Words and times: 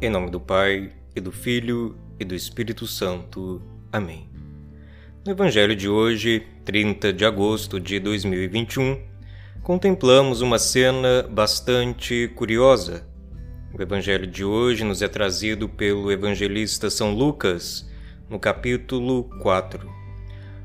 Em 0.00 0.10
nome 0.10 0.30
do 0.30 0.40
Pai, 0.40 0.92
e 1.14 1.20
do 1.20 1.30
Filho, 1.30 1.96
e 2.18 2.24
do 2.24 2.34
Espírito 2.34 2.86
Santo. 2.86 3.62
Amém. 3.92 4.28
No 5.24 5.32
Evangelho 5.32 5.76
de 5.76 5.88
hoje, 5.88 6.44
30 6.64 7.12
de 7.12 7.24
agosto 7.24 7.78
de 7.78 8.00
2021, 8.00 9.00
contemplamos 9.62 10.40
uma 10.40 10.58
cena 10.58 11.22
bastante 11.30 12.28
curiosa. 12.34 13.06
O 13.72 13.80
Evangelho 13.80 14.26
de 14.26 14.44
hoje 14.44 14.82
nos 14.82 15.02
é 15.02 15.08
trazido 15.08 15.68
pelo 15.68 16.10
evangelista 16.10 16.90
São 16.90 17.14
Lucas, 17.14 17.88
no 18.28 18.38
capítulo 18.40 19.24
4. 19.40 19.88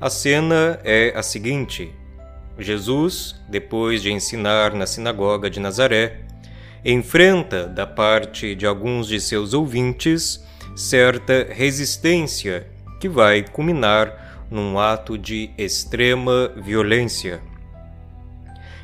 A 0.00 0.10
cena 0.10 0.78
é 0.84 1.12
a 1.16 1.22
seguinte: 1.22 1.90
Jesus, 2.58 3.40
depois 3.48 4.02
de 4.02 4.12
ensinar 4.12 4.74
na 4.74 4.86
sinagoga 4.86 5.48
de 5.48 5.60
Nazaré, 5.60 6.26
enfrenta, 6.84 7.66
da 7.66 7.86
parte 7.86 8.54
de 8.54 8.66
alguns 8.66 9.06
de 9.06 9.20
seus 9.20 9.54
ouvintes, 9.54 10.44
certa 10.74 11.46
resistência 11.50 12.66
que 13.00 13.08
vai 13.08 13.42
culminar 13.42 14.46
num 14.50 14.78
ato 14.78 15.16
de 15.16 15.50
extrema 15.56 16.52
violência. 16.56 17.40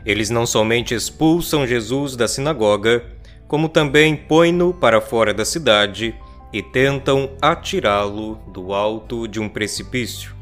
Eles 0.07 0.31
não 0.31 0.47
somente 0.47 0.95
expulsam 0.95 1.67
Jesus 1.67 2.17
da 2.17 2.29
sinagoga, 2.29 3.05
como 3.47 3.69
também 3.69 4.17
põem-no 4.17 4.73
para 4.73 5.01
fora 5.01 5.35
da 5.35 5.45
cidade 5.45 6.15
e 6.53 6.63
tentam 6.63 7.31
atirá-lo 7.43 8.37
do 8.53 8.73
alto 8.73 9.27
de 9.27 9.41
um 9.41 9.49
precipício. 9.49 10.35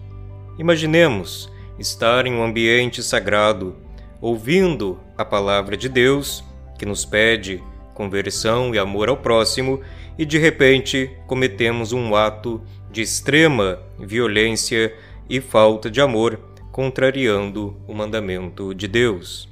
Imaginemos 0.59 1.51
estar 1.79 2.27
em 2.27 2.35
um 2.35 2.45
ambiente 2.45 3.03
sagrado, 3.03 3.77
ouvindo 4.21 5.01
a 5.17 5.25
palavra 5.25 5.77
de 5.77 5.89
Deus 5.89 6.45
que 6.79 6.87
nos 6.87 7.05
pede 7.05 7.63
conversão 7.95 8.75
e 8.75 8.79
amor 8.79 9.09
ao 9.09 9.17
próximo, 9.17 9.81
e 10.19 10.25
de 10.25 10.39
repente 10.39 11.11
cometemos 11.27 11.93
um 11.93 12.15
ato 12.15 12.63
de 12.91 13.01
extrema 13.01 13.81
violência 13.99 14.95
e 15.29 15.41
falta 15.41 15.91
de 15.91 16.01
amor, 16.01 16.39
contrariando 16.71 17.77
o 17.89 17.95
mandamento 17.95 18.75
de 18.75 18.87
Deus. 18.87 19.49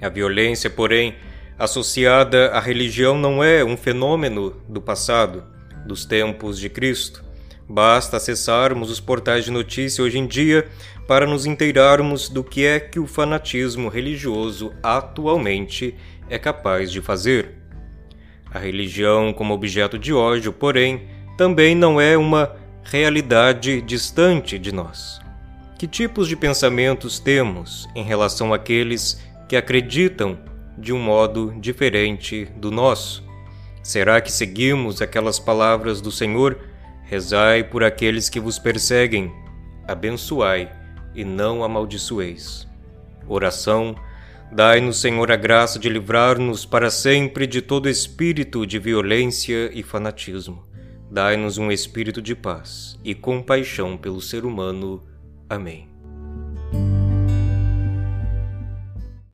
A 0.00 0.08
violência, 0.08 0.68
porém, 0.68 1.14
associada 1.58 2.50
à 2.50 2.60
religião 2.60 3.16
não 3.16 3.42
é 3.42 3.64
um 3.64 3.76
fenômeno 3.76 4.56
do 4.68 4.80
passado, 4.80 5.44
dos 5.86 6.04
tempos 6.04 6.58
de 6.58 6.68
Cristo. 6.68 7.24
Basta 7.68 8.16
acessarmos 8.16 8.90
os 8.90 9.00
portais 9.00 9.44
de 9.44 9.50
notícia 9.50 10.02
hoje 10.02 10.18
em 10.18 10.26
dia 10.26 10.68
para 11.06 11.26
nos 11.26 11.46
inteirarmos 11.46 12.28
do 12.28 12.42
que 12.42 12.64
é 12.64 12.80
que 12.80 12.98
o 12.98 13.06
fanatismo 13.06 13.88
religioso 13.88 14.72
atualmente 14.82 15.94
é 16.28 16.38
capaz 16.38 16.90
de 16.90 17.00
fazer. 17.00 17.54
A 18.52 18.58
religião, 18.58 19.32
como 19.32 19.54
objeto 19.54 19.98
de 19.98 20.12
ódio, 20.12 20.52
porém, 20.52 21.08
também 21.36 21.74
não 21.74 22.00
é 22.00 22.16
uma 22.16 22.54
realidade 22.82 23.80
distante 23.80 24.58
de 24.58 24.72
nós. 24.72 25.20
Que 25.78 25.86
tipos 25.86 26.28
de 26.28 26.36
pensamentos 26.36 27.18
temos 27.18 27.88
em 27.94 28.04
relação 28.04 28.52
àqueles 28.52 29.20
que 29.48 29.56
acreditam 29.56 30.38
de 30.76 30.92
um 30.92 30.98
modo 30.98 31.54
diferente 31.58 32.44
do 32.56 32.70
nosso? 32.70 33.24
Será 33.82 34.20
que 34.20 34.30
seguimos 34.30 35.02
aquelas 35.02 35.38
palavras 35.38 36.00
do 36.00 36.12
Senhor? 36.12 36.58
Rezai 37.12 37.62
por 37.62 37.84
aqueles 37.84 38.30
que 38.30 38.40
vos 38.40 38.58
perseguem, 38.58 39.30
abençoai 39.86 40.72
e 41.14 41.22
não 41.22 41.62
amaldiçoeis. 41.62 42.66
Oração 43.28 43.94
Dai-nos, 44.50 44.98
Senhor, 44.98 45.30
a 45.30 45.36
graça 45.36 45.78
de 45.78 45.90
livrar-nos 45.90 46.64
para 46.64 46.90
sempre 46.90 47.46
de 47.46 47.60
todo 47.60 47.86
espírito 47.86 48.66
de 48.66 48.78
violência 48.78 49.70
e 49.74 49.82
fanatismo. 49.82 50.62
Dai-nos 51.10 51.58
um 51.58 51.70
espírito 51.70 52.22
de 52.22 52.34
paz 52.34 52.98
e 53.04 53.14
compaixão 53.14 53.98
pelo 53.98 54.20
ser 54.20 54.46
humano. 54.46 55.02
Amém. 55.50 55.91